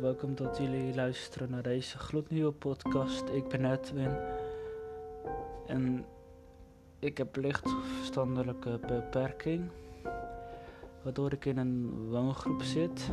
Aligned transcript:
Welkom 0.00 0.34
dat 0.34 0.58
jullie 0.58 0.94
luisteren 0.94 1.50
naar 1.50 1.62
deze 1.62 1.98
gloednieuwe 1.98 2.52
podcast. 2.52 3.28
Ik 3.28 3.48
ben 3.48 3.72
Edwin 3.72 4.16
en 5.66 6.04
ik 6.98 7.18
heb 7.18 7.36
licht 7.36 7.70
verstandelijke 7.96 8.78
beperking, 8.86 9.70
waardoor 11.02 11.32
ik 11.32 11.44
in 11.44 11.58
een 11.58 12.08
woongroep 12.08 12.62
zit 12.62 13.10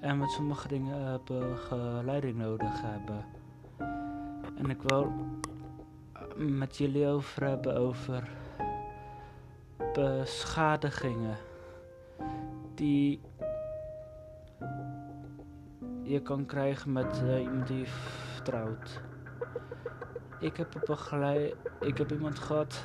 en 0.00 0.18
met 0.18 0.30
sommige 0.30 0.68
dingen 0.68 1.20
begeleiding 1.24 2.36
nodig 2.36 2.82
hebben. 2.82 3.24
En 4.58 4.70
ik 4.70 4.82
wil 4.82 5.12
met 6.36 6.76
jullie 6.76 7.06
over 7.06 7.44
hebben 7.44 7.76
over 7.76 8.30
beschadigingen 9.92 11.36
die 12.74 13.20
je 16.02 16.20
kan 16.20 16.46
krijgen 16.46 16.92
met 16.92 17.22
uh, 17.24 17.42
iemand 17.42 17.66
die 17.66 17.86
vertrouwt. 17.86 19.00
Ik 20.38 20.56
heb, 20.56 20.82
begeleid, 20.84 21.54
ik 21.80 21.98
heb 21.98 22.12
iemand 22.12 22.38
gehad, 22.38 22.82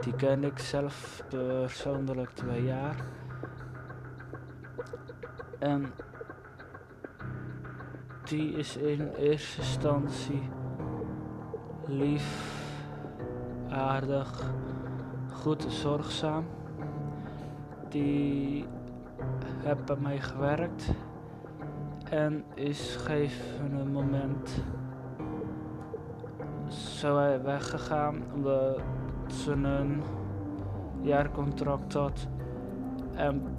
die 0.00 0.14
ken 0.14 0.44
ik 0.44 0.58
zelf 0.58 1.24
persoonlijk 1.28 2.30
twee 2.30 2.64
jaar. 2.64 2.96
En 5.58 5.92
die 8.24 8.52
is 8.52 8.76
in 8.76 9.08
eerste 9.08 9.60
instantie 9.60 10.48
lief, 11.86 12.54
aardig, 13.68 14.52
goed 15.32 15.64
en 15.64 15.70
zorgzaam. 15.70 16.46
Die 17.88 18.66
bij 19.86 19.96
mij 19.96 20.20
gewerkt 20.20 20.92
en 22.10 22.44
is 22.54 22.96
gegeven 22.96 23.90
moment 23.92 24.62
zo 26.68 27.14
weggegaan 27.42 28.22
omdat 28.34 28.80
ze 29.26 29.52
een 29.52 30.02
jaarcontract 31.00 31.92
had 31.92 32.28
en 33.14 33.56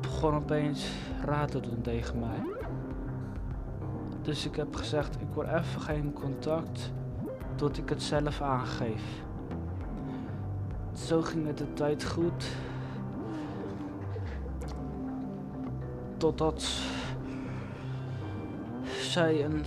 begon 0.00 0.34
opeens 0.34 0.92
raad 1.24 1.50
te 1.50 1.60
doen 1.60 1.80
tegen 1.80 2.18
mij. 2.18 2.42
Dus 4.22 4.46
ik 4.46 4.56
heb 4.56 4.76
gezegd, 4.76 5.20
ik 5.20 5.34
wil 5.34 5.44
even 5.44 5.80
geen 5.80 6.12
contact 6.12 6.92
tot 7.54 7.78
ik 7.78 7.88
het 7.88 8.02
zelf 8.02 8.40
aangeef. 8.40 9.02
Zo 10.92 11.22
ging 11.22 11.46
het 11.46 11.58
de 11.58 11.72
tijd 11.72 12.04
goed. 12.04 12.56
Totdat 16.22 16.62
zij 19.00 19.44
een 19.44 19.64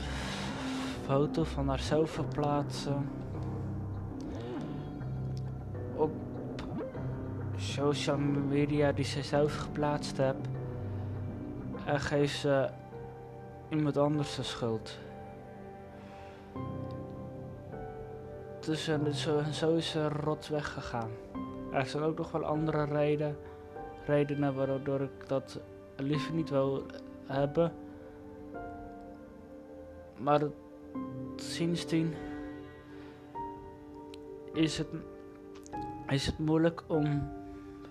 foto 1.06 1.44
van 1.44 1.68
haarzelf 1.68 2.10
verplaatsen 2.10 3.10
op 5.96 6.12
social 7.56 8.18
media 8.18 8.92
die 8.92 9.06
ze 9.06 9.24
zelf 9.24 9.58
geplaatst 9.58 10.18
heeft 10.18 10.48
en 11.86 12.00
geeft 12.00 12.38
ze 12.38 12.70
iemand 13.70 13.98
anders 13.98 14.36
de 14.36 14.44
schuld. 14.44 14.98
Dus 18.60 18.88
en 18.88 19.14
zo, 19.14 19.42
zo 19.52 19.76
is 19.76 19.90
ze 19.90 20.10
rot 20.10 20.48
weggegaan. 20.48 21.10
Er 21.72 21.86
zijn 21.86 22.04
ook 22.04 22.18
nog 22.18 22.32
wel 22.32 22.46
andere 22.46 22.84
reden, 22.84 23.38
redenen 24.06 24.56
waardoor 24.56 25.02
ik 25.02 25.28
dat 25.28 25.60
liever 25.98 26.34
niet 26.34 26.50
wil 26.50 26.86
hebben. 27.26 27.74
Maar 30.18 30.42
sindsdien 31.36 32.14
is 34.54 34.78
het, 34.78 34.88
is 36.08 36.26
het 36.26 36.40
moeilijk 36.40 36.84
om 36.88 37.30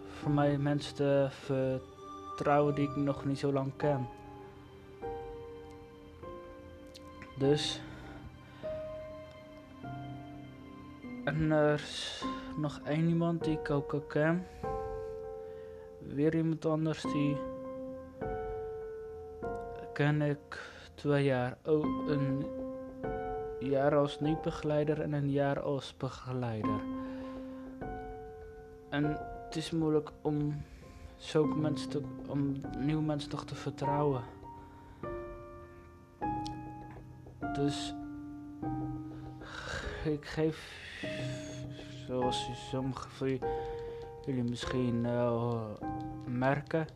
voor 0.07 0.31
mij 0.31 0.59
mensen 0.59 0.95
te 0.95 1.27
vertrouwen 1.31 2.75
die 2.75 2.89
ik 2.89 2.97
nog 2.97 3.25
niet 3.25 3.39
zo 3.39 3.53
lang 3.53 3.73
ken. 3.77 4.09
Dus. 7.39 7.81
En 11.25 11.51
er 11.51 11.75
is 11.75 12.25
nog 12.57 12.81
één 12.85 13.09
iemand 13.09 13.45
die 13.45 13.59
ik 13.59 13.71
ook 13.71 13.93
al 13.93 14.01
ken. 14.01 14.47
Weer 15.99 16.35
iemand 16.35 16.67
anders 16.67 17.03
die 17.03 17.37
ken 19.95 20.23
ik 20.23 20.71
twee 20.95 21.25
jaar. 21.25 21.57
Oh, 21.67 22.09
een 22.09 22.47
jaar 23.61 23.97
als 23.97 24.21
niet-begeleider 24.21 25.01
en 25.01 25.13
een 25.13 25.31
jaar 25.31 25.61
als 25.61 25.97
begeleider. 25.97 26.81
En 28.89 29.05
het 29.45 29.57
is 29.57 29.71
moeilijk 29.71 30.11
om 30.23 30.63
zulke 31.17 31.57
mensen 31.57 31.91
te, 31.91 32.03
om 32.29 32.61
nieuwe 32.79 33.03
mensen 33.03 33.31
toch 33.31 33.45
te 33.45 33.55
vertrouwen. 33.55 34.23
Dus 37.53 37.95
ik 40.05 40.25
geef, 40.25 40.73
zoals 42.07 42.69
sommige 42.71 43.09
van 43.09 43.39
jullie 44.25 44.45
misschien 44.45 45.05
uh, 45.05 45.65
merken, 46.27 46.87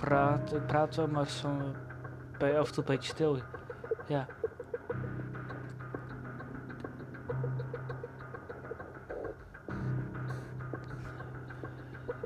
praat, 0.00 0.54
ik 0.54 0.66
praat 0.66 0.96
wel, 0.96 1.08
maar 1.08 1.28
zo 1.28 1.48
bij 2.38 2.58
af 2.58 2.66
en 2.66 2.74
toe 2.74 2.84
een 2.84 2.94
beetje 2.94 3.10
stil. 3.10 3.38
Ja. 4.06 4.26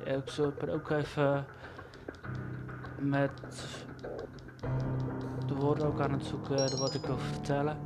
ik 0.04 0.30
zal 0.30 0.52
ook 0.68 0.90
even 0.90 1.46
met 2.98 3.30
de 5.46 5.54
woorden 5.54 5.86
ook 5.86 6.00
aan 6.00 6.12
het 6.12 6.24
zoeken 6.24 6.78
wat 6.78 6.94
ik 6.94 7.06
wil 7.06 7.18
vertellen. 7.18 7.76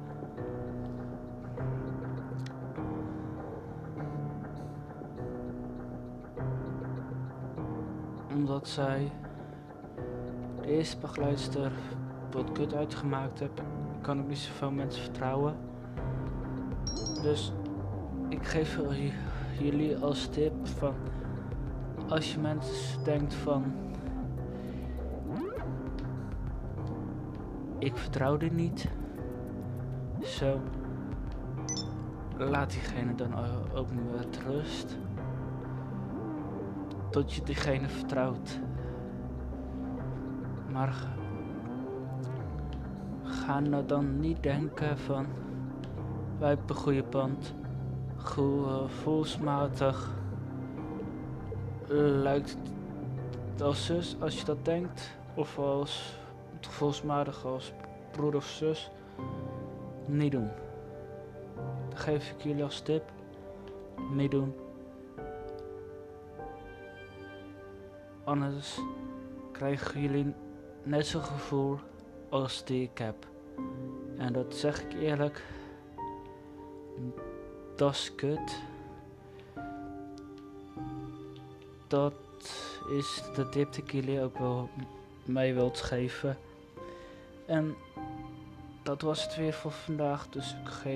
Omdat 8.35 8.69
zij 8.69 9.13
de 10.69 10.75
eerste 10.75 10.99
begeleidster 10.99 11.73
wat 12.31 12.53
kut 12.53 12.75
uitgemaakt 12.75 13.41
heb, 13.41 13.63
kan 14.01 14.19
ik 14.19 14.29
niet 14.29 14.39
zoveel 14.39 14.71
mensen 14.71 15.03
vertrouwen. 15.03 15.57
Dus 17.23 17.53
ik 18.29 18.47
geef 18.47 18.79
jullie 19.59 19.97
als 19.97 20.27
tip 20.27 20.67
van 20.67 20.95
als 22.09 22.33
je 22.33 22.39
mensen 22.39 23.05
denkt 23.05 23.35
van 23.35 23.65
ik 27.79 27.97
vertrouw 27.97 28.37
dit 28.37 28.53
niet, 28.53 28.89
zo 30.23 30.61
laat 32.37 32.71
diegene 32.71 33.15
dan 33.15 33.35
ook 33.75 33.89
met 34.13 34.39
rust 34.47 34.99
tot 37.11 37.33
je 37.33 37.43
diegene 37.43 37.89
vertrouwt. 37.89 38.61
Ga 43.23 43.61
nou 43.61 43.87
dan 43.87 44.21
niet 44.21 44.43
denken 44.43 44.99
van 44.99 45.27
wij 46.39 46.49
hebben 46.49 46.69
een 46.69 46.75
goede 46.75 47.03
band, 47.03 47.55
gevoelsmatig 48.17 50.11
lijkt 52.23 52.57
het 53.53 53.63
als 53.63 53.87
zus 53.87 54.17
als 54.21 54.39
je 54.39 54.45
dat 54.45 54.65
denkt, 54.65 55.11
of 55.35 55.59
als 55.59 56.19
gevoelsmatig 56.61 57.45
als 57.45 57.73
broer 58.11 58.35
of 58.35 58.47
zus, 58.47 58.91
niet 60.07 60.33
doen. 60.33 60.51
Dat 61.89 61.99
geef 61.99 62.31
ik 62.31 62.43
jullie 62.43 62.65
als 62.65 62.81
tip, 62.81 63.03
niet 64.13 64.31
doen. 64.31 64.55
Anders 68.25 68.81
krijgen 69.53 70.01
jullie 70.01 70.35
net 70.83 71.07
zo'n 71.07 71.23
gevoel 71.23 71.79
als 72.29 72.65
die 72.65 72.83
ik 72.83 72.99
heb. 72.99 73.27
En 74.17 74.33
dat 74.33 74.55
zeg 74.55 74.83
ik 74.83 74.93
eerlijk. 74.93 75.43
Dat 77.77 77.93
is 77.93 78.15
kut. 78.15 78.63
Dat 81.87 82.13
is 82.91 83.23
de 83.35 83.49
tip 83.49 83.73
die 83.73 83.83
ik 83.83 83.93
jullie 83.93 84.23
ook 84.23 84.39
wel 84.39 84.69
mee 85.25 85.55
wilt 85.55 85.81
geven. 85.81 86.39
En 87.47 87.77
dat 88.83 89.03
was 89.03 89.23
het 89.23 89.37
weer 89.37 89.53
voor 89.53 89.71
vandaag. 89.71 90.29
Dus 90.29 90.57
ik, 90.63 90.69
ga, 90.69 90.91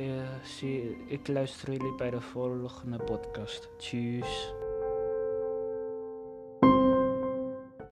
zie, 0.45 1.05
ik 1.07 1.29
luister 1.29 1.73
jullie 1.73 1.95
bij 1.95 2.11
de 2.11 2.21
volgende 2.21 2.99
podcast. 2.99 3.69
Tjus. 3.79 4.53